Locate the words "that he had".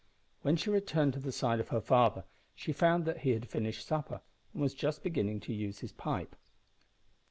3.05-3.47